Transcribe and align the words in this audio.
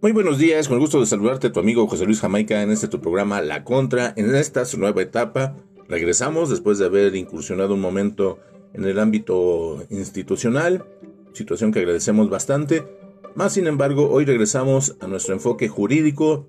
Muy 0.00 0.12
buenos 0.12 0.38
días, 0.38 0.68
con 0.68 0.76
el 0.76 0.80
gusto 0.80 1.00
de 1.00 1.06
saludarte 1.06 1.50
tu 1.50 1.58
amigo 1.58 1.88
José 1.88 2.04
Luis 2.04 2.20
Jamaica 2.20 2.62
en 2.62 2.70
este 2.70 2.86
tu 2.86 3.00
programa 3.00 3.42
La 3.42 3.64
Contra, 3.64 4.12
en 4.14 4.32
esta 4.32 4.64
su 4.64 4.78
nueva 4.78 5.02
etapa. 5.02 5.56
Regresamos 5.88 6.50
después 6.50 6.78
de 6.78 6.84
haber 6.84 7.16
incursionado 7.16 7.74
un 7.74 7.80
momento 7.80 8.38
en 8.74 8.84
el 8.84 9.00
ámbito 9.00 9.82
institucional, 9.90 10.84
situación 11.32 11.72
que 11.72 11.80
agradecemos 11.80 12.30
bastante. 12.30 12.86
Más 13.34 13.54
sin 13.54 13.66
embargo, 13.66 14.08
hoy 14.08 14.24
regresamos 14.24 14.94
a 15.00 15.08
nuestro 15.08 15.34
enfoque 15.34 15.66
jurídico, 15.66 16.46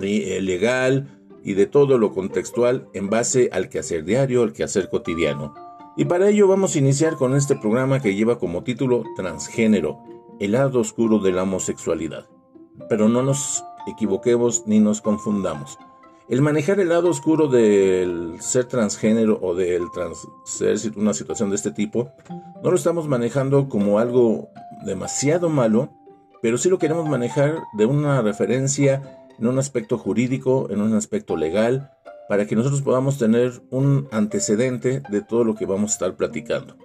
eh, 0.00 0.40
legal 0.40 1.18
y 1.42 1.54
de 1.54 1.66
todo 1.66 1.98
lo 1.98 2.12
contextual 2.12 2.86
en 2.94 3.10
base 3.10 3.50
al 3.52 3.68
quehacer 3.68 4.04
diario, 4.04 4.44
al 4.44 4.52
quehacer 4.52 4.88
cotidiano. 4.88 5.54
Y 5.96 6.04
para 6.04 6.28
ello 6.28 6.46
vamos 6.46 6.76
a 6.76 6.78
iniciar 6.78 7.16
con 7.16 7.34
este 7.34 7.56
programa 7.56 8.00
que 8.00 8.14
lleva 8.14 8.38
como 8.38 8.62
título 8.62 9.02
Transgénero, 9.16 9.98
el 10.38 10.52
lado 10.52 10.78
oscuro 10.78 11.18
de 11.18 11.32
la 11.32 11.42
homosexualidad. 11.42 12.31
Pero 12.88 13.08
no 13.08 13.22
nos 13.22 13.64
equivoquemos 13.86 14.64
ni 14.66 14.80
nos 14.80 15.00
confundamos. 15.00 15.78
El 16.28 16.40
manejar 16.40 16.80
el 16.80 16.88
lado 16.88 17.10
oscuro 17.10 17.48
del 17.48 18.40
ser 18.40 18.66
transgénero 18.66 19.38
o 19.42 19.54
del 19.54 19.82
ser 20.44 20.78
una 20.96 21.14
situación 21.14 21.50
de 21.50 21.56
este 21.56 21.72
tipo, 21.72 22.12
no 22.62 22.70
lo 22.70 22.76
estamos 22.76 23.08
manejando 23.08 23.68
como 23.68 23.98
algo 23.98 24.48
demasiado 24.86 25.48
malo, 25.48 25.90
pero 26.40 26.58
sí 26.58 26.68
lo 26.68 26.78
queremos 26.78 27.08
manejar 27.08 27.58
de 27.74 27.86
una 27.86 28.22
referencia 28.22 29.26
en 29.38 29.46
un 29.46 29.58
aspecto 29.58 29.98
jurídico, 29.98 30.68
en 30.70 30.80
un 30.80 30.94
aspecto 30.94 31.36
legal, 31.36 31.90
para 32.28 32.46
que 32.46 32.56
nosotros 32.56 32.82
podamos 32.82 33.18
tener 33.18 33.60
un 33.70 34.08
antecedente 34.10 35.02
de 35.10 35.20
todo 35.20 35.44
lo 35.44 35.54
que 35.54 35.66
vamos 35.66 35.90
a 35.90 35.94
estar 35.94 36.16
platicando. 36.16 36.76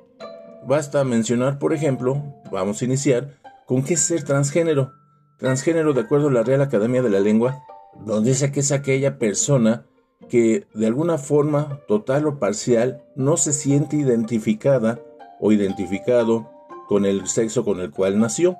Basta 0.67 1.03
mencionar, 1.03 1.57
por 1.59 1.73
ejemplo, 1.73 2.21
vamos 2.51 2.81
a 2.81 2.85
iniciar 2.85 3.29
con 3.65 3.83
qué 3.83 3.93
es 3.93 4.01
ser 4.01 4.23
transgénero. 4.23 4.91
Transgénero, 5.37 5.93
de 5.93 6.01
acuerdo 6.01 6.29
a 6.29 6.31
la 6.31 6.43
Real 6.43 6.61
Academia 6.61 7.01
de 7.01 7.09
la 7.09 7.19
Lengua, 7.19 7.63
nos 8.05 8.23
dice 8.23 8.51
que 8.51 8.61
es 8.61 8.71
aquella 8.71 9.17
persona 9.17 9.85
que 10.29 10.65
de 10.73 10.87
alguna 10.87 11.17
forma, 11.17 11.79
total 11.87 12.25
o 12.27 12.39
parcial, 12.39 13.03
no 13.15 13.37
se 13.37 13.53
siente 13.53 13.97
identificada 13.97 14.99
o 15.39 15.51
identificado 15.51 16.49
con 16.87 17.05
el 17.05 17.27
sexo 17.27 17.63
con 17.63 17.79
el 17.79 17.91
cual 17.91 18.19
nació. 18.19 18.57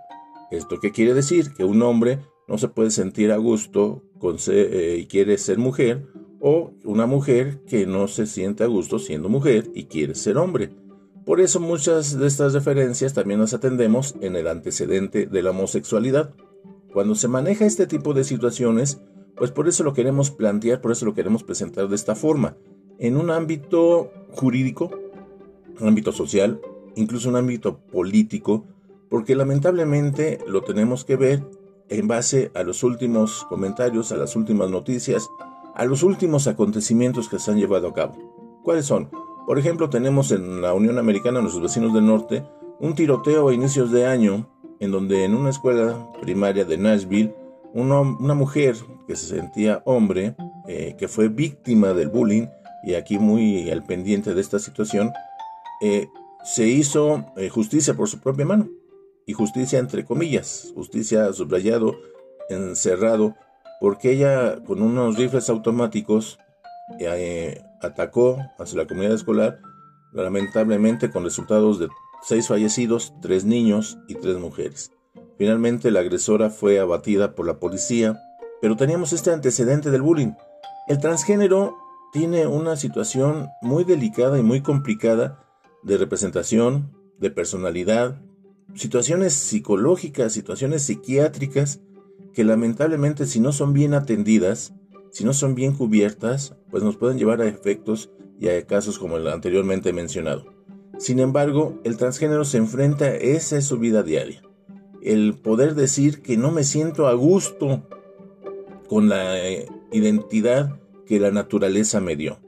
¿Esto 0.51 0.79
qué 0.79 0.91
quiere 0.91 1.13
decir? 1.13 1.53
Que 1.53 1.63
un 1.63 1.81
hombre 1.81 2.19
no 2.47 2.57
se 2.57 2.67
puede 2.67 2.91
sentir 2.91 3.31
a 3.31 3.37
gusto 3.37 4.03
con 4.19 4.37
eh, 4.47 4.97
y 4.99 5.07
quiere 5.07 5.37
ser 5.37 5.57
mujer, 5.57 6.05
o 6.39 6.73
una 6.83 7.05
mujer 7.05 7.61
que 7.67 7.85
no 7.85 8.07
se 8.07 8.27
siente 8.27 8.63
a 8.63 8.67
gusto 8.67 8.99
siendo 8.99 9.29
mujer 9.29 9.69
y 9.73 9.85
quiere 9.85 10.15
ser 10.15 10.37
hombre. 10.37 10.69
Por 11.25 11.41
eso 11.41 11.59
muchas 11.59 12.17
de 12.17 12.27
estas 12.27 12.53
referencias 12.53 13.13
también 13.13 13.39
las 13.41 13.53
atendemos 13.53 14.15
en 14.21 14.35
el 14.35 14.47
antecedente 14.47 15.25
de 15.25 15.43
la 15.43 15.49
homosexualidad. 15.49 16.33
Cuando 16.93 17.15
se 17.15 17.27
maneja 17.27 17.65
este 17.65 17.87
tipo 17.87 18.13
de 18.13 18.23
situaciones, 18.23 19.01
pues 19.35 19.51
por 19.51 19.67
eso 19.67 19.83
lo 19.83 19.93
queremos 19.93 20.31
plantear, 20.31 20.81
por 20.81 20.91
eso 20.91 21.05
lo 21.05 21.13
queremos 21.13 21.43
presentar 21.43 21.87
de 21.87 21.95
esta 21.95 22.15
forma, 22.15 22.57
en 22.99 23.17
un 23.17 23.29
ámbito 23.29 24.11
jurídico, 24.31 24.91
un 25.79 25.87
ámbito 25.87 26.11
social, 26.11 26.59
incluso 26.95 27.29
un 27.29 27.35
ámbito 27.35 27.77
político, 27.77 28.65
porque 29.09 29.35
lamentablemente 29.35 30.39
lo 30.47 30.63
tenemos 30.63 31.05
que 31.05 31.15
ver 31.15 31.43
en 31.89 32.07
base 32.07 32.51
a 32.55 32.63
los 32.63 32.83
últimos 32.83 33.45
comentarios, 33.47 34.11
a 34.11 34.17
las 34.17 34.35
últimas 34.35 34.69
noticias, 34.69 35.29
a 35.75 35.85
los 35.85 36.03
últimos 36.03 36.47
acontecimientos 36.47 37.29
que 37.29 37.39
se 37.39 37.51
han 37.51 37.57
llevado 37.57 37.89
a 37.89 37.93
cabo. 37.93 38.61
¿Cuáles 38.63 38.85
son? 38.85 39.09
Por 39.45 39.59
ejemplo, 39.59 39.89
tenemos 39.89 40.31
en 40.31 40.61
la 40.61 40.73
Unión 40.73 40.97
Americana, 40.97 41.39
nuestros 41.39 41.63
vecinos 41.63 41.93
del 41.93 42.05
norte, 42.05 42.43
un 42.79 42.95
tiroteo 42.95 43.47
a 43.47 43.53
inicios 43.53 43.91
de 43.91 44.05
año 44.05 44.49
en 44.79 44.91
donde 44.91 45.23
en 45.23 45.35
una 45.35 45.49
escuela 45.49 46.11
primaria 46.21 46.65
de 46.65 46.77
Nashville, 46.77 47.33
una, 47.73 48.33
mujer 48.33 48.75
que 49.07 49.15
se 49.15 49.27
sentía 49.27 49.81
hombre, 49.85 50.35
eh, 50.67 50.95
que 50.97 51.07
fue 51.07 51.27
víctima 51.27 51.93
del 51.93 52.09
bullying, 52.09 52.47
y 52.83 52.93
aquí 52.93 53.19
muy 53.19 53.69
al 53.69 53.83
pendiente 53.83 54.33
de 54.33 54.41
esta 54.41 54.59
situación, 54.59 55.11
eh, 55.81 56.07
se 56.43 56.67
hizo 56.67 57.25
eh, 57.35 57.49
justicia 57.49 57.93
por 57.93 58.07
su 58.07 58.19
propia 58.19 58.45
mano. 58.45 58.69
Y 59.25 59.33
justicia 59.33 59.79
entre 59.79 60.05
comillas, 60.05 60.71
justicia 60.73 61.31
subrayado, 61.33 61.95
encerrado, 62.49 63.35
porque 63.81 64.11
ella 64.11 64.63
con 64.63 64.81
unos 64.81 65.17
rifles 65.17 65.49
automáticos 65.49 66.39
atacó 67.81 68.37
hacia 68.57 68.77
la 68.77 68.87
comunidad 68.87 69.13
escolar, 69.13 69.59
lamentablemente 70.13 71.11
con 71.11 71.25
resultados 71.25 71.77
de 71.79 71.89
seis 72.21 72.47
fallecidos, 72.47 73.13
tres 73.21 73.45
niños 73.45 73.97
y 74.07 74.15
tres 74.15 74.37
mujeres. 74.37 74.91
Finalmente 75.37 75.91
la 75.91 75.99
agresora 75.99 76.49
fue 76.49 76.79
abatida 76.79 77.35
por 77.35 77.45
la 77.45 77.59
policía, 77.59 78.19
pero 78.61 78.75
teníamos 78.75 79.13
este 79.13 79.31
antecedente 79.31 79.91
del 79.91 80.01
bullying. 80.01 80.33
El 80.87 80.99
transgénero 80.99 81.77
tiene 82.11 82.47
una 82.47 82.75
situación 82.75 83.49
muy 83.61 83.83
delicada 83.83 84.39
y 84.39 84.43
muy 84.43 84.61
complicada 84.61 85.43
de 85.83 85.97
representación, 85.97 86.91
de 87.19 87.29
personalidad, 87.29 88.19
situaciones 88.73 89.33
psicológicas, 89.33 90.33
situaciones 90.33 90.83
psiquiátricas, 90.83 91.81
que 92.33 92.43
lamentablemente 92.43 93.25
si 93.25 93.39
no 93.39 93.51
son 93.51 93.73
bien 93.73 93.93
atendidas, 93.93 94.73
si 95.11 95.23
no 95.23 95.33
son 95.33 95.55
bien 95.55 95.73
cubiertas, 95.73 96.55
pues 96.69 96.83
nos 96.83 96.97
pueden 96.97 97.17
llevar 97.17 97.41
a 97.41 97.47
efectos 97.47 98.11
y 98.39 98.49
a 98.49 98.65
casos 98.65 98.99
como 98.99 99.17
el 99.17 99.27
anteriormente 99.27 99.93
mencionado. 99.93 100.56
Sin 100.97 101.19
embargo, 101.19 101.79
el 101.83 101.97
transgénero 101.97 102.43
se 102.45 102.57
enfrenta 102.57 103.05
a 103.05 103.15
esa 103.15 103.61
su 103.61 103.77
vida 103.77 104.03
diaria. 104.03 104.41
El 105.01 105.35
poder 105.35 105.75
decir 105.75 106.21
que 106.21 106.37
no 106.37 106.51
me 106.51 106.63
siento 106.63 107.07
a 107.07 107.13
gusto 107.13 107.83
con 108.87 109.09
la 109.09 109.37
eh, 109.39 109.67
identidad 109.91 110.79
que 111.05 111.19
la 111.19 111.31
naturaleza 111.31 111.99
me 111.99 112.15
dio. 112.15 112.39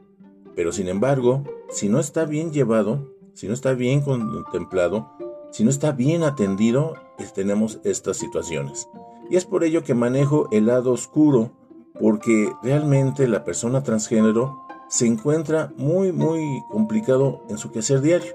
Pero 0.56 0.72
sin 0.72 0.88
embargo, 0.88 1.44
si 1.70 1.90
no 1.90 2.00
está 2.00 2.26
bien 2.26 2.52
llevado, 2.52 3.14
si 3.34 3.48
no 3.48 3.54
está 3.54 3.74
bien 3.74 4.02
contemplado, 4.02 5.12
si 5.52 5.64
no 5.64 5.70
está 5.70 5.92
bien 5.92 6.24
atendido, 6.24 6.96
tenemos 7.34 7.80
estas 7.84 8.18
situaciones. 8.18 8.88
Y 9.30 9.36
es 9.36 9.46
por 9.46 9.64
ello 9.64 9.84
que 9.84 9.94
manejo 9.94 10.48
el 10.52 10.66
lado 10.66 10.92
oscuro, 10.92 11.52
porque 12.00 12.52
realmente 12.64 13.28
la 13.28 13.44
persona 13.44 13.84
transgénero 13.84 14.66
se 14.90 15.06
encuentra 15.06 15.72
muy, 15.78 16.12
muy 16.12 16.64
complicado 16.70 17.44
en 17.50 17.58
su 17.58 17.72
quehacer 17.72 18.02
diario. 18.02 18.34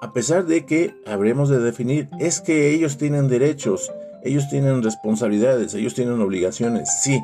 A 0.00 0.12
pesar 0.12 0.44
de 0.44 0.66
que 0.66 0.94
habremos 1.06 1.48
de 1.48 1.58
definir, 1.58 2.08
es 2.20 2.40
que 2.40 2.70
ellos 2.70 2.98
tienen 2.98 3.28
derechos, 3.28 3.90
ellos 4.22 4.48
tienen 4.50 4.82
responsabilidades, 4.82 5.74
ellos 5.74 5.94
tienen 5.94 6.20
obligaciones, 6.20 7.00
sí. 7.00 7.20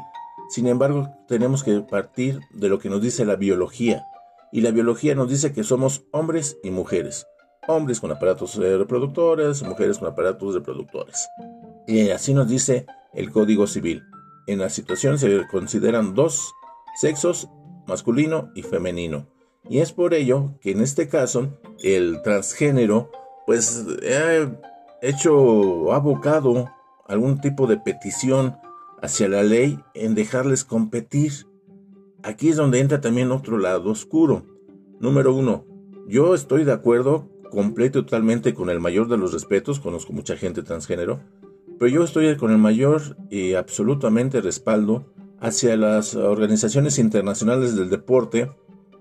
Sin 0.49 0.67
embargo, 0.67 1.11
tenemos 1.29 1.63
que 1.63 1.81
partir 1.81 2.41
de 2.55 2.69
lo 2.69 2.79
que 2.79 2.91
nos 2.91 3.03
dice 3.03 3.25
la 3.25 3.37
biología. 3.37 4.07
Y 4.51 4.63
la 4.63 4.71
biología 4.71 5.15
nos 5.15 5.29
dice 5.29 5.53
que 5.53 5.65
somos 5.65 6.05
hombres 6.13 6.59
y 6.63 6.71
mujeres. 6.71 7.27
Hombres 7.69 8.01
con 8.01 8.11
aparatos 8.11 8.57
reproductores, 8.57 9.63
mujeres 9.63 9.99
con 9.99 10.09
aparatos 10.09 10.55
reproductores. 10.55 11.29
Y 11.87 12.11
así 12.11 12.35
nos 12.35 12.49
dice 12.49 12.87
el 13.15 13.31
Código 13.31 13.67
Civil. 13.67 14.03
En 14.47 14.59
la 14.59 14.71
situación 14.71 15.19
se 15.19 15.47
consideran 15.51 16.15
dos 16.15 16.53
sexos, 17.01 17.49
masculino 17.87 18.51
y 18.55 18.63
femenino. 18.63 19.27
Y 19.69 19.79
es 19.79 19.93
por 19.93 20.15
ello 20.15 20.55
que 20.61 20.73
en 20.73 20.81
este 20.81 21.09
caso 21.09 21.59
el 21.83 22.21
transgénero 22.23 23.11
pues 23.47 23.85
ha 24.03 24.51
hecho, 25.03 25.93
ha 25.93 25.97
abocado 25.97 26.71
algún 27.07 27.41
tipo 27.41 27.67
de 27.67 27.77
petición 27.77 28.57
hacia 29.01 29.29
la 29.29 29.43
ley 29.43 29.79
en 29.95 30.15
dejarles 30.15 30.65
competir. 30.65 31.33
Aquí 32.23 32.51
es 32.51 32.57
donde 32.57 32.81
entra 32.81 33.01
también 33.01 33.33
otro 33.33 33.59
lado 33.59 33.91
oscuro. 33.91 34.45
Número 35.01 35.35
uno, 35.35 35.65
yo 36.07 36.35
estoy 36.35 36.65
de 36.65 36.73
acuerdo 36.73 37.29
completo 37.51 37.99
y 37.99 38.03
totalmente 38.03 38.55
con 38.55 38.71
el 38.71 38.81
mayor 38.81 39.09
de 39.09 39.19
los 39.19 39.33
respetos, 39.33 39.81
conozco 39.81 40.13
mucha 40.13 40.37
gente 40.37 40.63
transgénero, 40.63 41.21
pero 41.79 41.91
yo 41.93 42.05
estoy 42.05 42.37
con 42.37 42.51
el 42.51 42.59
mayor 42.59 43.17
y 43.29 43.55
absolutamente 43.55 44.41
respaldo 44.41 45.13
hacia 45.43 45.77
las 45.77 46.15
organizaciones 46.15 46.99
internacionales 47.01 47.75
del 47.75 47.91
deporte 47.91 48.49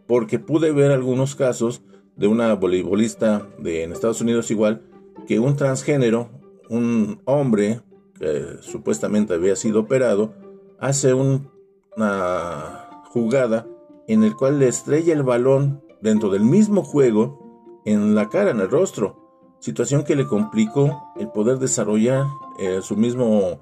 porque 0.08 0.40
pude 0.40 0.72
ver 0.72 0.92
algunos 0.92 1.36
casos 1.36 1.84
de 2.16 2.28
una 2.28 2.54
voleibolista 2.56 3.48
de, 3.60 3.84
en 3.84 3.92
Estados 3.92 4.22
Unidos 4.22 4.50
igual, 4.50 4.82
que 5.28 5.40
un 5.40 5.56
transgénero, 5.56 6.30
un 6.68 7.22
hombre 7.26 7.82
que 8.20 8.58
supuestamente 8.62 9.36
había 9.36 9.56
sido 9.56 9.82
operado, 9.82 10.34
hace 10.80 11.14
una 11.14 12.90
jugada 13.06 13.68
en 14.08 14.24
el 14.24 14.36
cual 14.36 14.58
le 14.58 14.68
estrella 14.68 15.14
el 15.14 15.24
balón 15.24 15.84
dentro 16.02 16.30
del 16.30 16.44
mismo 16.44 16.84
juego 16.84 17.82
en 17.86 18.16
la 18.16 18.30
cara, 18.30 18.50
en 18.50 18.62
el 18.62 18.70
rostro, 18.70 19.56
situación 19.60 20.04
que 20.04 20.16
le 20.16 20.26
complicó 20.26 21.14
el 21.18 21.30
poder 21.30 21.60
desarrollar 21.60 22.26
eh, 22.60 22.80
su 22.82 22.98
mismo 22.98 23.60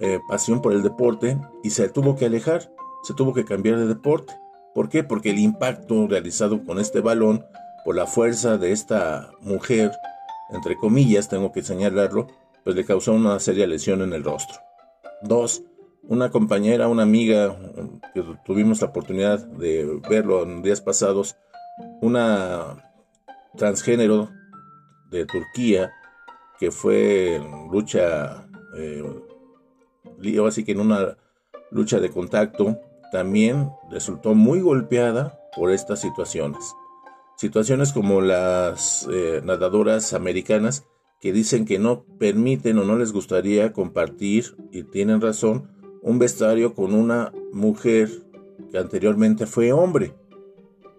eh, 0.00 0.20
pasión 0.28 0.62
por 0.62 0.72
el 0.72 0.82
deporte 0.82 1.38
y 1.62 1.70
se 1.70 1.88
tuvo 1.88 2.16
que 2.16 2.26
alejar, 2.26 2.72
se 3.02 3.14
tuvo 3.14 3.34
que 3.34 3.44
cambiar 3.44 3.78
de 3.78 3.86
deporte. 3.86 4.34
¿Por 4.74 4.88
qué? 4.88 5.02
Porque 5.04 5.30
el 5.30 5.38
impacto 5.38 6.06
realizado 6.06 6.64
con 6.64 6.78
este 6.78 7.00
balón, 7.00 7.44
por 7.84 7.96
la 7.96 8.06
fuerza 8.06 8.58
de 8.58 8.72
esta 8.72 9.30
mujer, 9.40 9.92
entre 10.50 10.76
comillas, 10.76 11.28
tengo 11.28 11.52
que 11.52 11.62
señalarlo, 11.62 12.28
pues 12.64 12.76
le 12.76 12.84
causó 12.84 13.12
una 13.12 13.38
seria 13.40 13.66
lesión 13.66 14.02
en 14.02 14.12
el 14.12 14.24
rostro. 14.24 14.58
Dos, 15.22 15.62
una 16.02 16.30
compañera, 16.30 16.88
una 16.88 17.02
amiga 17.02 17.56
que 18.14 18.24
tuvimos 18.44 18.80
la 18.80 18.88
oportunidad 18.88 19.46
de 19.46 20.00
verlo 20.08 20.42
en 20.42 20.62
días 20.62 20.80
pasados, 20.80 21.36
una 22.00 22.84
transgénero 23.56 24.30
de 25.10 25.26
Turquía 25.26 25.92
que 26.58 26.70
fue 26.70 27.36
en 27.36 27.68
lucha, 27.70 28.46
eh, 28.76 29.02
así 30.46 30.64
que 30.64 30.72
en 30.72 30.80
una 30.80 31.16
lucha 31.70 32.00
de 32.00 32.10
contacto, 32.10 32.78
también 33.12 33.70
resultó 33.90 34.34
muy 34.34 34.60
golpeada 34.60 35.40
por 35.56 35.70
estas 35.70 36.00
situaciones. 36.00 36.74
Situaciones 37.36 37.92
como 37.92 38.20
las 38.20 39.08
eh, 39.10 39.40
nadadoras 39.44 40.12
americanas 40.12 40.84
que 41.20 41.32
dicen 41.32 41.64
que 41.64 41.78
no 41.78 42.04
permiten 42.18 42.78
o 42.78 42.84
no 42.84 42.96
les 42.96 43.12
gustaría 43.12 43.72
compartir, 43.72 44.56
y 44.70 44.84
tienen 44.84 45.20
razón, 45.20 45.70
un 46.02 46.18
vestuario 46.18 46.74
con 46.74 46.94
una 46.94 47.32
mujer 47.52 48.08
que 48.70 48.78
anteriormente 48.78 49.46
fue 49.46 49.72
hombre, 49.72 50.14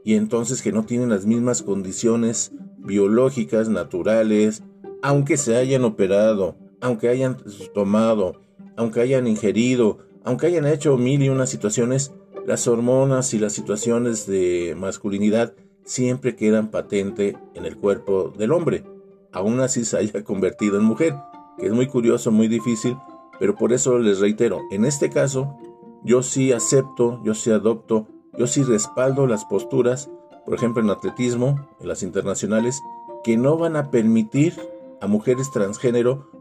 y 0.03 0.15
entonces 0.15 0.61
que 0.61 0.71
no 0.71 0.85
tienen 0.85 1.09
las 1.09 1.25
mismas 1.25 1.61
condiciones 1.61 2.51
biológicas, 2.77 3.69
naturales, 3.69 4.63
aunque 5.01 5.37
se 5.37 5.55
hayan 5.55 5.83
operado, 5.85 6.57
aunque 6.81 7.09
hayan 7.09 7.37
tomado, 7.73 8.41
aunque 8.79 9.01
hayan 9.01 9.27
ingerido, 9.27 9.97
aunque 10.23 10.47
hayan 10.47 10.65
hecho 10.65 10.95
mil 10.95 11.21
y 11.21 11.27
unas 11.27 11.49
situaciones, 11.49 12.13
las 12.47 12.65
hormonas 12.65 13.33
y 13.33 13.37
las 13.37 13.51
situaciones 13.51 14.25
de 14.25 14.73
masculinidad 14.79 15.53
siempre 15.83 16.37
quedan 16.37 16.71
patente 16.71 17.35
en 17.55 17.65
el 17.65 17.75
cuerpo 17.75 18.33
del 18.37 18.53
hombre, 18.53 18.85
aún 19.33 19.59
así 19.59 19.83
se 19.83 19.97
haya 19.97 20.23
convertido 20.23 20.77
en 20.77 20.85
mujer, 20.85 21.13
que 21.57 21.65
es 21.65 21.73
muy 21.73 21.87
curioso, 21.87 22.31
muy 22.31 22.47
difícil, 22.47 22.95
pero 23.37 23.53
por 23.53 23.73
eso 23.73 23.99
les 23.99 24.21
reitero, 24.21 24.61
en 24.71 24.85
este 24.85 25.09
caso, 25.09 25.57
yo 26.05 26.23
sí 26.23 26.53
acepto, 26.53 27.21
yo 27.25 27.33
sí 27.33 27.51
adopto, 27.51 28.07
yo 28.37 28.47
sí 28.47 28.63
respaldo 28.63 29.27
las 29.27 29.43
posturas, 29.43 30.09
por 30.45 30.55
ejemplo 30.55 30.81
en 30.81 30.89
atletismo, 30.89 31.67
en 31.81 31.89
las 31.89 32.01
internacionales, 32.01 32.81
que 33.25 33.35
no 33.35 33.57
van 33.57 33.75
a 33.75 33.91
permitir 33.91 34.57
a 35.01 35.07
mujeres 35.07 35.51
transgénero 35.51 36.38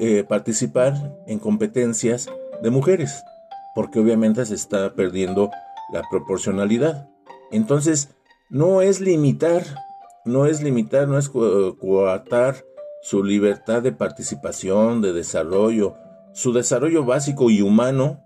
eh, 0.00 0.24
participar 0.28 0.94
en 1.26 1.38
competencias 1.38 2.28
de 2.62 2.70
mujeres, 2.70 3.22
porque 3.74 4.00
obviamente 4.00 4.44
se 4.46 4.54
está 4.54 4.94
perdiendo 4.94 5.50
la 5.92 6.02
proporcionalidad. 6.10 7.08
Entonces, 7.50 8.10
no 8.50 8.82
es 8.82 9.00
limitar, 9.00 9.64
no 10.24 10.46
es 10.46 10.62
limitar, 10.62 11.08
no 11.08 11.18
es 11.18 11.28
coartar 11.28 12.64
su 13.02 13.24
libertad 13.24 13.82
de 13.82 13.92
participación, 13.92 15.02
de 15.02 15.12
desarrollo, 15.12 15.96
su 16.32 16.52
desarrollo 16.52 17.04
básico 17.04 17.50
y 17.50 17.60
humano 17.60 18.22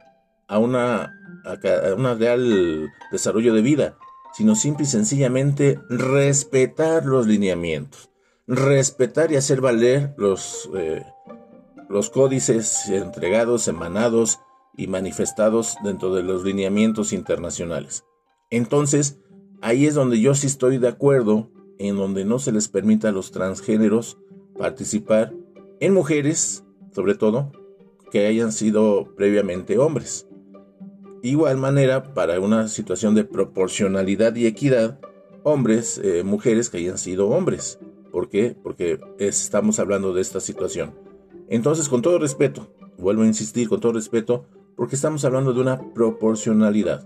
a 0.48 0.58
una, 0.58 1.12
a 1.44 1.94
una 1.96 2.14
real 2.14 2.88
desarrollo 3.10 3.54
de 3.54 3.62
vida, 3.62 3.96
sino 4.34 4.54
simple 4.54 4.84
y 4.84 4.88
sencillamente 4.88 5.80
respetar 5.88 7.06
los 7.06 7.26
lineamientos, 7.26 8.10
respetar 8.46 9.32
y 9.32 9.36
hacer 9.36 9.60
valer 9.60 10.14
los, 10.18 10.68
eh, 10.76 11.02
los 11.96 12.10
códices 12.10 12.90
entregados, 12.90 13.68
emanados 13.68 14.40
y 14.76 14.86
manifestados 14.86 15.78
dentro 15.82 16.14
de 16.14 16.22
los 16.22 16.44
lineamientos 16.44 17.14
internacionales. 17.14 18.04
Entonces, 18.50 19.18
ahí 19.62 19.86
es 19.86 19.94
donde 19.94 20.20
yo 20.20 20.34
sí 20.34 20.46
estoy 20.46 20.76
de 20.76 20.88
acuerdo 20.88 21.50
en 21.78 21.96
donde 21.96 22.26
no 22.26 22.38
se 22.38 22.52
les 22.52 22.68
permita 22.68 23.08
a 23.08 23.12
los 23.12 23.32
transgéneros 23.32 24.18
participar 24.58 25.32
en 25.80 25.94
mujeres, 25.94 26.66
sobre 26.94 27.14
todo, 27.14 27.50
que 28.10 28.26
hayan 28.26 28.52
sido 28.52 29.14
previamente 29.16 29.78
hombres. 29.78 30.28
Igual 31.22 31.56
manera, 31.56 32.12
para 32.12 32.38
una 32.40 32.68
situación 32.68 33.14
de 33.14 33.24
proporcionalidad 33.24 34.36
y 34.36 34.44
equidad, 34.44 35.00
hombres, 35.44 35.98
eh, 36.04 36.24
mujeres 36.24 36.68
que 36.68 36.76
hayan 36.76 36.98
sido 36.98 37.30
hombres. 37.30 37.78
¿Por 38.12 38.28
qué? 38.28 38.54
Porque 38.62 39.00
estamos 39.18 39.78
hablando 39.78 40.12
de 40.12 40.20
esta 40.20 40.40
situación. 40.40 41.05
Entonces, 41.48 41.88
con 41.88 42.02
todo 42.02 42.18
respeto, 42.18 42.68
vuelvo 42.98 43.22
a 43.22 43.26
insistir, 43.26 43.68
con 43.68 43.80
todo 43.80 43.92
respeto, 43.92 44.46
porque 44.76 44.96
estamos 44.96 45.24
hablando 45.24 45.52
de 45.52 45.60
una 45.60 45.92
proporcionalidad. 45.94 47.04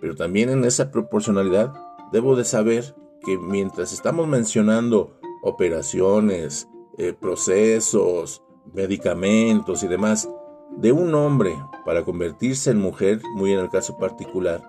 Pero 0.00 0.14
también 0.14 0.48
en 0.48 0.64
esa 0.64 0.90
proporcionalidad 0.90 1.72
debo 2.12 2.36
de 2.36 2.44
saber 2.44 2.94
que 3.24 3.36
mientras 3.36 3.92
estamos 3.92 4.26
mencionando 4.26 5.18
operaciones, 5.42 6.68
eh, 6.98 7.12
procesos, 7.12 8.42
medicamentos 8.72 9.82
y 9.82 9.88
demás 9.88 10.28
de 10.76 10.92
un 10.92 11.14
hombre 11.14 11.56
para 11.84 12.04
convertirse 12.04 12.70
en 12.70 12.78
mujer, 12.78 13.20
muy 13.34 13.52
en 13.52 13.58
el 13.58 13.70
caso 13.70 13.98
particular, 13.98 14.62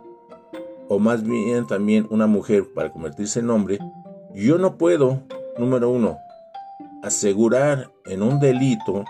o 0.90 1.00
más 1.00 1.24
bien 1.24 1.68
también 1.68 2.08
una 2.10 2.28
mujer 2.28 2.74
para 2.74 2.92
convertirse 2.92 3.40
en 3.40 3.50
hombre, 3.50 3.80
yo 4.34 4.58
no 4.58 4.78
puedo, 4.78 5.24
número 5.58 5.90
uno, 5.90 6.18
asegurar 7.04 7.92
en 8.06 8.22
un 8.22 8.40
delito, 8.40 9.06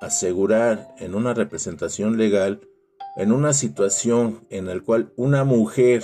asegurar 0.00 0.94
en 0.98 1.14
una 1.14 1.34
representación 1.34 2.16
legal, 2.16 2.60
en 3.16 3.32
una 3.32 3.52
situación 3.52 4.46
en 4.50 4.66
la 4.66 4.80
cual 4.80 5.12
una 5.16 5.44
mujer 5.44 6.02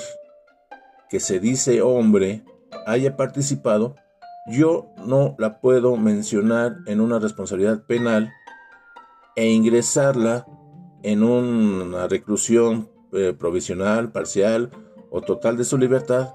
que 1.09 1.20
se 1.20 1.41
dice 1.41 1.82
hombre 1.82 2.44
haya 2.87 3.17
participado, 3.17 3.97
yo 4.50 4.91
no 5.05 5.35
la 5.38 5.61
puedo 5.61 5.97
mencionar 5.97 6.79
en 6.87 7.00
una 7.00 7.19
responsabilidad 7.19 7.85
penal 7.87 8.32
e 9.37 9.50
ingresarla 9.50 10.47
en 11.03 11.23
una 11.23 12.09
reclusión 12.09 12.91
eh, 13.12 13.35
provisional, 13.38 14.11
parcial 14.12 14.71
o 15.11 15.21
total 15.21 15.56
de 15.56 15.64
su 15.64 15.79
libertad 15.79 16.35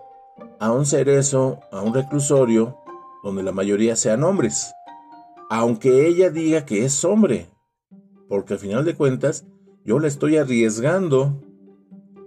a 0.59 0.71
un 0.71 0.86
cerezo, 0.86 1.59
a 1.71 1.81
un 1.81 1.94
reclusorio 1.94 2.82
donde 3.24 3.42
la 3.42 3.54
mayoría 3.54 3.96
sean 3.96 4.24
hombres, 4.24 4.74
aunque 5.50 6.08
ella 6.08 6.30
diga 6.30 6.66
que 6.66 6.86
es 6.86 7.04
hombre, 7.06 7.48
porque 8.28 8.54
al 8.54 8.60
final 8.60 8.86
de 8.86 8.96
cuentas 8.96 9.46
yo 9.86 10.00
la 10.00 10.08
estoy 10.08 10.38
arriesgando 10.38 11.42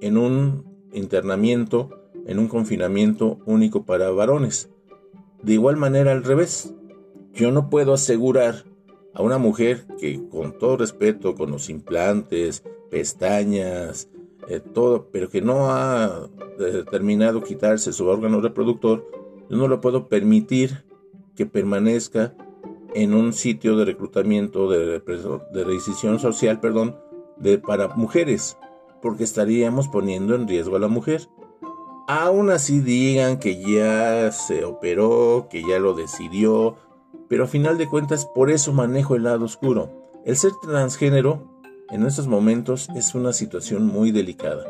en 0.01 0.17
un 0.17 0.65
internamiento, 0.93 1.91
en 2.27 2.39
un 2.39 2.49
confinamiento 2.49 3.39
único 3.47 3.85
para 3.85 4.11
varones. 4.11 4.71
De 5.43 5.53
igual 5.53 5.77
manera 5.77 6.13
al 6.13 6.25
revés, 6.25 6.75
yo 7.35 7.53
no 7.53 7.69
puedo 7.69 7.93
asegurar 7.93 8.65
a 9.15 9.23
una 9.23 9.39
mujer 9.39 9.87
que 9.99 10.27
con 10.29 10.59
todo 10.59 10.77
respeto, 10.79 11.35
con 11.35 11.51
los 11.51 11.69
implantes, 11.69 12.63
pestañas, 12.91 14.09
eh, 14.49 14.61
todo, 14.61 15.09
pero 15.11 15.29
que 15.29 15.43
no 15.43 15.71
ha 15.71 16.29
determinado 16.59 17.43
quitarse 17.43 17.93
su 17.93 18.07
órgano 18.07 18.41
reproductor, 18.41 19.07
yo 19.49 19.57
no 19.57 19.69
lo 19.69 19.81
puedo 19.81 20.09
permitir 20.09 20.85
que 21.37 21.47
permanezca 21.47 22.35
en 22.95 23.15
un 23.15 23.33
sitio 23.33 23.77
de 23.77 23.85
reclutamiento, 23.85 24.71
de, 24.71 25.01
de 25.01 25.65
decisión 25.65 26.19
social, 26.19 26.61
perdón, 26.61 26.97
de, 27.37 27.59
para 27.59 27.89
mujeres, 27.89 28.57
porque 29.03 29.25
estaríamos 29.25 29.89
poniendo 29.89 30.35
en 30.35 30.49
riesgo 30.49 30.77
a 30.77 30.81
la 30.81 30.89
mujer. 30.89 31.29
Aún 32.09 32.51
así 32.51 32.81
digan 32.81 33.39
que 33.39 33.61
ya 33.61 34.31
se 34.33 34.65
operó, 34.65 35.49
que 35.51 35.63
ya 35.63 35.79
lo 35.79 35.95
decidió, 35.95 36.77
pero 37.29 37.45
a 37.45 37.49
final 37.49 37.79
de 37.79 37.89
cuentas 37.89 38.27
por 38.27 38.51
eso 38.51 38.73
manejo 38.73 39.17
el 39.17 39.25
lado 39.25 39.45
oscuro. 39.45 39.91
El 40.25 40.37
ser 40.37 40.53
transgénero 40.63 41.61
en 41.91 42.05
estos 42.05 42.27
momentos 42.27 42.89
es 42.97 43.15
una 43.15 43.33
situación 43.33 43.87
muy 43.87 44.11
delicada. 44.11 44.65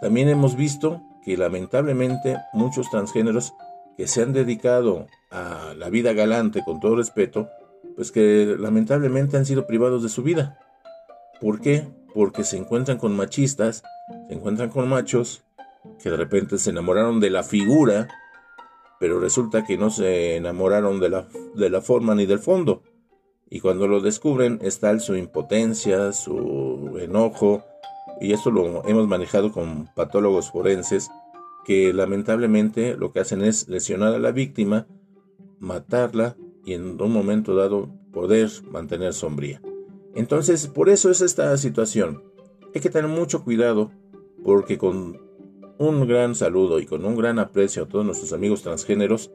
También 0.00 0.28
hemos 0.28 0.56
visto 0.56 1.02
que 1.24 1.36
lamentablemente 1.36 2.36
muchos 2.52 2.88
transgéneros 2.90 3.54
que 3.96 4.06
se 4.06 4.22
han 4.22 4.32
dedicado 4.32 5.06
a 5.30 5.74
la 5.76 5.90
vida 5.90 6.12
galante 6.12 6.62
con 6.64 6.80
todo 6.80 6.96
respeto, 6.96 7.48
pues 7.94 8.12
que 8.12 8.56
lamentablemente 8.58 9.36
han 9.36 9.46
sido 9.46 9.66
privados 9.66 10.02
de 10.02 10.08
su 10.08 10.22
vida. 10.22 10.58
¿Por 11.40 11.60
qué? 11.60 11.88
Porque 12.14 12.44
se 12.44 12.56
encuentran 12.56 12.98
con 12.98 13.16
machistas, 13.16 13.82
se 14.28 14.34
encuentran 14.34 14.70
con 14.70 14.88
machos 14.88 15.42
que 16.02 16.10
de 16.10 16.16
repente 16.16 16.58
se 16.58 16.70
enamoraron 16.70 17.20
de 17.20 17.30
la 17.30 17.42
figura 17.42 18.08
pero 18.98 19.20
resulta 19.20 19.64
que 19.64 19.76
no 19.76 19.90
se 19.90 20.36
enamoraron 20.36 21.00
de 21.00 21.10
la, 21.10 21.26
de 21.54 21.70
la 21.70 21.80
forma 21.80 22.14
ni 22.14 22.26
del 22.26 22.38
fondo. 22.38 22.82
Y 23.48 23.60
cuando 23.60 23.86
lo 23.86 24.00
descubren 24.00 24.58
está 24.62 24.98
su 24.98 25.16
impotencia, 25.16 26.12
su 26.12 26.98
enojo, 27.00 27.64
y 28.20 28.32
esto 28.32 28.50
lo 28.50 28.86
hemos 28.88 29.06
manejado 29.06 29.52
con 29.52 29.88
patólogos 29.94 30.50
forenses, 30.50 31.10
que 31.66 31.92
lamentablemente 31.92 32.96
lo 32.96 33.10
que 33.10 33.18
hacen 33.18 33.42
es 33.42 33.68
lesionar 33.68 34.14
a 34.14 34.20
la 34.20 34.30
víctima, 34.30 34.86
matarla 35.58 36.36
y 36.64 36.74
en 36.74 37.02
un 37.02 37.12
momento 37.12 37.56
dado 37.56 37.90
poder 38.12 38.48
mantener 38.70 39.12
sombría. 39.14 39.60
Entonces, 40.14 40.68
por 40.68 40.88
eso 40.88 41.10
es 41.10 41.22
esta 41.22 41.56
situación. 41.56 42.22
Hay 42.72 42.80
que 42.80 42.88
tener 42.88 43.10
mucho 43.10 43.42
cuidado 43.42 43.90
porque 44.44 44.78
con 44.78 45.20
un 45.78 46.06
gran 46.06 46.36
saludo 46.36 46.78
y 46.78 46.86
con 46.86 47.04
un 47.04 47.16
gran 47.16 47.40
aprecio 47.40 47.82
a 47.82 47.88
todos 47.88 48.06
nuestros 48.06 48.32
amigos 48.32 48.62
transgéneros, 48.62 49.32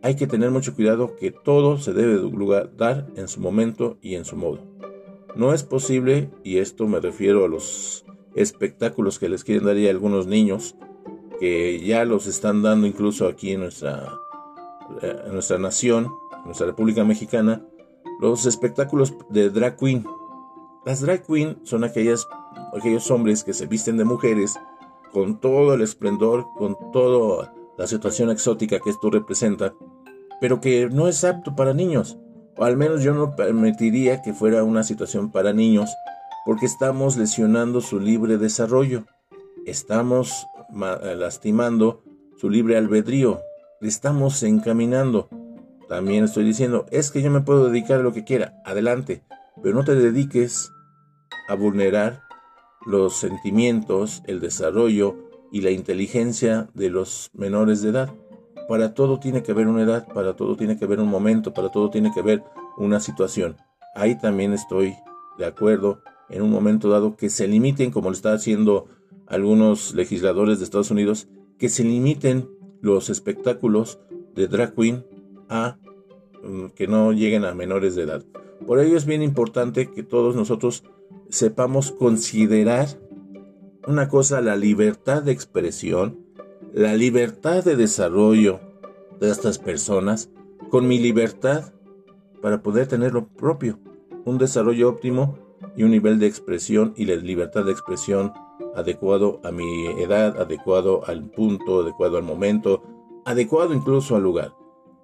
hay 0.00 0.16
que 0.16 0.26
tener 0.26 0.50
mucho 0.50 0.74
cuidado 0.74 1.16
que 1.16 1.32
todo 1.32 1.76
se 1.76 1.92
debe 1.92 2.18
dar 2.78 3.08
en 3.14 3.28
su 3.28 3.40
momento 3.40 3.98
y 4.00 4.14
en 4.14 4.24
su 4.24 4.36
modo. 4.36 4.60
No 5.36 5.52
es 5.52 5.64
posible, 5.64 6.30
y 6.44 6.58
esto 6.58 6.86
me 6.86 7.00
refiero 7.00 7.44
a 7.44 7.48
los 7.48 8.06
espectáculos 8.34 9.18
que 9.18 9.28
les 9.28 9.44
quieren 9.44 9.66
dar 9.66 9.76
a 9.76 9.90
algunos 9.90 10.26
niños, 10.26 10.76
que 11.38 11.80
ya 11.80 12.04
los 12.04 12.26
están 12.26 12.62
dando 12.62 12.86
incluso 12.86 13.26
aquí 13.26 13.52
en 13.52 13.60
nuestra, 13.60 14.18
eh, 15.02 15.22
en 15.26 15.32
nuestra 15.32 15.58
nación, 15.58 16.12
en 16.38 16.44
nuestra 16.46 16.66
República 16.66 17.04
Mexicana, 17.04 17.64
los 18.20 18.46
espectáculos 18.46 19.14
de 19.30 19.50
drag 19.50 19.76
queen. 19.76 20.06
Las 20.84 21.00
drag 21.00 21.26
queen 21.26 21.58
son 21.64 21.84
aquellas, 21.84 22.26
aquellos 22.76 23.10
hombres 23.10 23.44
que 23.44 23.52
se 23.52 23.66
visten 23.66 23.96
de 23.96 24.04
mujeres 24.04 24.58
con 25.12 25.40
todo 25.40 25.74
el 25.74 25.82
esplendor, 25.82 26.46
con 26.56 26.76
toda 26.92 27.54
la 27.78 27.86
situación 27.86 28.30
exótica 28.30 28.78
que 28.80 28.90
esto 28.90 29.10
representa, 29.10 29.74
pero 30.40 30.60
que 30.60 30.88
no 30.90 31.08
es 31.08 31.24
apto 31.24 31.54
para 31.56 31.74
niños 31.74 32.18
o 32.56 32.64
al 32.64 32.76
menos 32.76 33.02
yo 33.02 33.14
no 33.14 33.34
permitiría 33.34 34.22
que 34.22 34.32
fuera 34.32 34.64
una 34.64 34.82
situación 34.82 35.30
para 35.30 35.52
niños, 35.52 35.90
porque 36.44 36.66
estamos 36.66 37.16
lesionando 37.16 37.80
su 37.80 38.00
libre 38.00 38.38
desarrollo, 38.38 39.04
estamos 39.66 40.46
lastimando 40.74 42.02
su 42.36 42.50
libre 42.50 42.76
albedrío, 42.76 43.40
le 43.80 43.88
estamos 43.88 44.42
encaminando. 44.42 45.28
También 45.88 46.24
estoy 46.24 46.44
diciendo, 46.44 46.86
es 46.90 47.10
que 47.10 47.22
yo 47.22 47.30
me 47.30 47.42
puedo 47.42 47.68
dedicar 47.68 48.00
a 48.00 48.02
lo 48.02 48.12
que 48.12 48.24
quiera, 48.24 48.54
adelante, 48.64 49.22
pero 49.62 49.74
no 49.74 49.84
te 49.84 49.94
dediques 49.94 50.72
a 51.48 51.54
vulnerar 51.54 52.22
los 52.86 53.16
sentimientos, 53.16 54.22
el 54.26 54.40
desarrollo 54.40 55.16
y 55.52 55.60
la 55.60 55.70
inteligencia 55.70 56.68
de 56.74 56.90
los 56.90 57.30
menores 57.34 57.82
de 57.82 57.90
edad. 57.90 58.14
Para 58.68 58.94
todo 58.94 59.20
tiene 59.20 59.42
que 59.42 59.52
haber 59.52 59.68
una 59.68 59.82
edad, 59.82 60.06
para 60.12 60.34
todo 60.34 60.56
tiene 60.56 60.78
que 60.78 60.84
haber 60.84 61.00
un 61.00 61.08
momento, 61.08 61.52
para 61.52 61.70
todo 61.70 61.90
tiene 61.90 62.12
que 62.12 62.20
haber 62.20 62.42
una 62.76 63.00
situación. 63.00 63.56
Ahí 63.94 64.18
también 64.18 64.52
estoy 64.52 64.96
de 65.38 65.46
acuerdo 65.46 66.00
en 66.30 66.42
un 66.42 66.50
momento 66.50 66.88
dado 66.88 67.16
que 67.16 67.30
se 67.30 67.46
limiten, 67.46 67.90
como 67.90 68.08
lo 68.08 68.14
están 68.14 68.34
haciendo 68.34 68.86
algunos 69.26 69.94
legisladores 69.94 70.58
de 70.58 70.64
Estados 70.64 70.90
Unidos, 70.90 71.28
que 71.58 71.68
se 71.68 71.84
limiten 71.84 72.48
los 72.80 73.10
espectáculos 73.10 73.98
de 74.34 74.48
drag 74.48 74.74
queen 74.74 75.06
a 75.48 75.78
mm, 76.42 76.66
que 76.74 76.86
no 76.86 77.12
lleguen 77.12 77.44
a 77.44 77.54
menores 77.54 77.94
de 77.94 78.02
edad. 78.02 78.24
Por 78.66 78.80
ello 78.80 78.96
es 78.96 79.06
bien 79.06 79.22
importante 79.22 79.90
que 79.90 80.02
todos 80.02 80.36
nosotros 80.36 80.84
sepamos 81.28 81.92
considerar 81.92 82.88
una 83.86 84.08
cosa, 84.08 84.40
la 84.40 84.56
libertad 84.56 85.22
de 85.22 85.32
expresión, 85.32 86.18
la 86.72 86.94
libertad 86.94 87.64
de 87.64 87.76
desarrollo 87.76 88.60
de 89.20 89.30
estas 89.30 89.58
personas 89.58 90.30
con 90.70 90.88
mi 90.88 90.98
libertad 90.98 91.72
para 92.40 92.62
poder 92.62 92.86
tener 92.86 93.12
lo 93.12 93.26
propio, 93.28 93.78
un 94.24 94.38
desarrollo 94.38 94.88
óptimo 94.88 95.38
y 95.76 95.82
un 95.82 95.90
nivel 95.90 96.18
de 96.18 96.26
expresión 96.26 96.94
y 96.96 97.04
la 97.04 97.16
libertad 97.16 97.64
de 97.64 97.72
expresión 97.72 98.32
adecuado 98.74 99.40
a 99.44 99.50
mi 99.50 99.86
edad, 99.86 100.40
adecuado 100.40 101.06
al 101.06 101.30
punto, 101.30 101.80
adecuado 101.80 102.16
al 102.16 102.22
momento, 102.22 102.82
adecuado 103.24 103.74
incluso 103.74 104.16
al 104.16 104.22
lugar. 104.22 104.54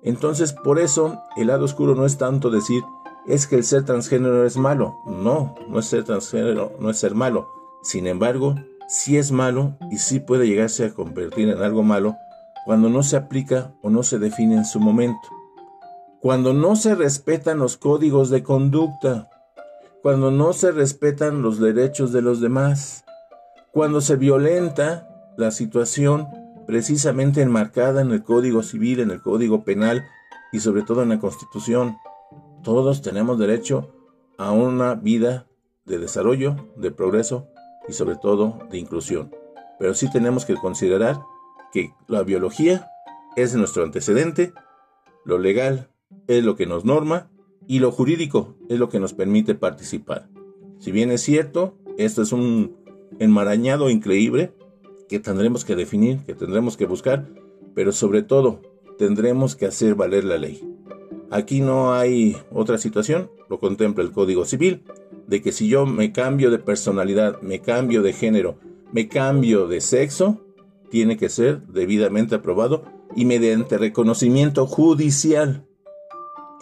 Entonces, 0.02 0.52
por 0.52 0.78
eso, 0.78 1.20
el 1.36 1.48
lado 1.48 1.64
oscuro 1.64 1.94
no 1.94 2.06
es 2.06 2.18
tanto 2.18 2.50
decir 2.50 2.82
es 3.26 3.46
que 3.46 3.56
el 3.56 3.64
ser 3.64 3.84
transgénero 3.84 4.44
es 4.44 4.56
malo. 4.56 4.96
No, 5.06 5.54
no 5.68 5.78
es 5.78 5.86
ser 5.86 6.04
transgénero, 6.04 6.72
no 6.80 6.90
es 6.90 6.98
ser 6.98 7.14
malo. 7.14 7.48
Sin 7.82 8.06
embargo, 8.06 8.54
si 8.88 9.18
es 9.18 9.30
malo 9.30 9.76
y 9.90 9.98
sí 9.98 10.20
puede 10.20 10.46
llegarse 10.46 10.86
a 10.86 10.94
convertir 10.94 11.48
en 11.48 11.62
algo 11.62 11.82
malo 11.82 12.16
cuando 12.64 12.88
no 12.88 13.02
se 13.02 13.16
aplica 13.16 13.74
o 13.82 13.90
no 13.90 14.02
se 14.02 14.18
define 14.18 14.56
en 14.56 14.64
su 14.64 14.80
momento. 14.80 15.28
Cuando 16.20 16.52
no 16.52 16.76
se 16.76 16.94
respetan 16.94 17.58
los 17.58 17.76
códigos 17.76 18.30
de 18.30 18.42
conducta, 18.42 19.30
cuando 20.02 20.30
no 20.30 20.52
se 20.52 20.70
respetan 20.70 21.40
los 21.40 21.58
derechos 21.58 22.12
de 22.12 22.20
los 22.20 22.40
demás, 22.40 23.04
cuando 23.72 24.00
se 24.00 24.16
violenta 24.16 25.08
la 25.36 25.50
situación 25.50 26.28
precisamente 26.66 27.42
enmarcada 27.42 28.00
en 28.02 28.10
el 28.10 28.22
Código 28.22 28.62
Civil, 28.62 29.00
en 29.00 29.10
el 29.10 29.20
Código 29.20 29.64
Penal 29.64 30.06
y 30.52 30.60
sobre 30.60 30.82
todo 30.82 31.02
en 31.02 31.08
la 31.08 31.18
Constitución. 31.18 31.96
Todos 32.62 33.02
tenemos 33.02 33.38
derecho 33.38 33.92
a 34.38 34.52
una 34.52 34.94
vida 34.94 35.46
de 35.84 35.98
desarrollo, 35.98 36.56
de 36.76 36.90
progreso 36.90 37.48
y 37.88 37.92
sobre 37.92 38.16
todo 38.16 38.58
de 38.70 38.78
inclusión. 38.78 39.34
Pero 39.78 39.94
sí 39.94 40.10
tenemos 40.10 40.44
que 40.44 40.54
considerar 40.54 41.20
que 41.72 41.92
la 42.06 42.22
biología 42.22 42.90
es 43.36 43.54
nuestro 43.54 43.82
antecedente, 43.84 44.52
lo 45.24 45.38
legal 45.38 45.90
es 46.26 46.44
lo 46.44 46.56
que 46.56 46.66
nos 46.66 46.84
norma 46.84 47.30
y 47.66 47.78
lo 47.78 47.92
jurídico 47.92 48.54
es 48.68 48.78
lo 48.78 48.88
que 48.88 49.00
nos 49.00 49.14
permite 49.14 49.54
participar. 49.54 50.28
Si 50.78 50.92
bien 50.92 51.10
es 51.10 51.22
cierto, 51.22 51.76
esto 51.98 52.22
es 52.22 52.32
un 52.32 52.76
enmarañado 53.18 53.90
increíble 53.90 54.52
que 55.08 55.18
tendremos 55.18 55.64
que 55.64 55.76
definir, 55.76 56.20
que 56.24 56.34
tendremos 56.34 56.76
que 56.76 56.86
buscar, 56.86 57.26
pero 57.74 57.92
sobre 57.92 58.22
todo 58.22 58.60
tendremos 58.98 59.56
que 59.56 59.66
hacer 59.66 59.94
valer 59.94 60.24
la 60.24 60.38
ley. 60.38 60.62
Aquí 61.30 61.60
no 61.60 61.94
hay 61.94 62.36
otra 62.52 62.78
situación, 62.78 63.30
lo 63.48 63.58
contempla 63.58 64.04
el 64.04 64.12
Código 64.12 64.44
Civil, 64.44 64.82
de 65.26 65.42
que 65.42 65.52
si 65.52 65.68
yo 65.68 65.86
me 65.86 66.12
cambio 66.12 66.50
de 66.50 66.58
personalidad, 66.58 67.40
me 67.40 67.60
cambio 67.60 68.02
de 68.02 68.12
género, 68.12 68.56
me 68.92 69.08
cambio 69.08 69.68
de 69.68 69.80
sexo, 69.80 70.40
tiene 70.90 71.16
que 71.16 71.28
ser 71.28 71.66
debidamente 71.68 72.34
aprobado 72.34 72.84
y 73.14 73.24
mediante 73.24 73.78
reconocimiento 73.78 74.66
judicial. 74.66 75.66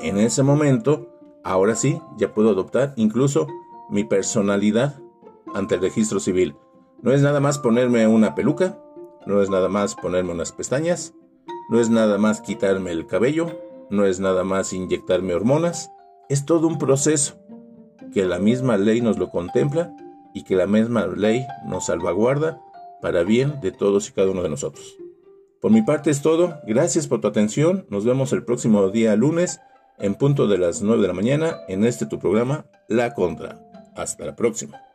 En 0.01 0.19
ese 0.19 0.43
momento, 0.43 1.09
ahora 1.45 1.75
sí, 1.75 1.99
ya 2.19 2.35
puedo 2.35 2.51
adoptar 2.51 2.93
incluso 2.97 3.47
mi 3.91 4.05
personalidad 4.05 5.01
ante 5.55 5.77
el 5.77 5.81
registro 5.81 6.21
civil. 6.21 6.57
No 7.03 7.13
es 7.13 7.23
nada 7.23 7.41
más 7.41 7.59
ponerme 7.59 8.07
una 8.07 8.35
peluca, 8.35 8.79
no 9.27 9.43
es 9.43 9.51
nada 9.51 9.69
más 9.69 9.95
ponerme 9.95 10.33
unas 10.33 10.53
pestañas, 10.53 11.15
no 11.69 11.81
es 11.81 11.91
nada 11.91 12.19
más 12.19 12.41
quitarme 12.41 12.93
el 12.93 13.07
cabello, 13.07 13.47
no 13.91 14.07
es 14.07 14.21
nada 14.21 14.45
más 14.45 14.73
inyectarme 14.73 15.35
hormonas, 15.35 15.91
es 16.29 16.45
todo 16.45 16.67
un 16.67 16.79
proceso 16.79 17.39
que 18.13 18.25
la 18.25 18.39
misma 18.39 18.77
ley 18.77 19.01
nos 19.01 19.19
lo 19.19 19.31
contempla 19.31 19.95
y 20.35 20.45
que 20.45 20.57
la 20.57 20.67
misma 20.67 21.07
ley 21.07 21.47
nos 21.67 21.87
salvaguarda 21.87 22.61
para 23.01 23.23
bien 23.23 23.61
de 23.61 23.73
todos 23.73 24.09
y 24.09 24.13
cada 24.13 24.31
uno 24.31 24.43
de 24.43 24.49
nosotros. 24.49 24.97
Por 25.61 25.73
mi 25.73 25.83
parte 25.83 26.11
es 26.11 26.23
todo, 26.23 26.61
gracias 26.67 27.07
por 27.07 27.21
tu 27.21 27.29
atención, 27.29 27.87
nos 27.91 28.05
vemos 28.05 28.33
el 28.33 28.45
próximo 28.45 28.89
día 28.91 29.17
lunes 29.17 29.61
en 29.99 30.15
punto 30.15 30.47
de 30.47 30.59
las 30.59 30.83
9 30.83 31.03
de 31.03 31.09
la 31.09 31.15
mañana 31.15 31.57
en 31.69 31.85
este 31.85 32.07
tu 32.07 32.19
programa 32.19 32.67
La 32.89 33.15
Contra. 33.15 33.61
Hasta 33.97 34.25
la 34.25 34.37
próxima. 34.37 34.88